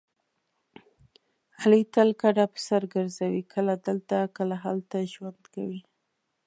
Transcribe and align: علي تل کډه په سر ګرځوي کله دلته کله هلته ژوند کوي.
علي 1.61 1.81
تل 1.93 2.09
کډه 2.21 2.45
په 2.53 2.59
سر 2.67 2.81
ګرځوي 2.93 3.41
کله 3.53 3.73
دلته 3.87 4.15
کله 4.37 4.55
هلته 4.65 4.97
ژوند 5.13 5.41
کوي. 5.53 5.81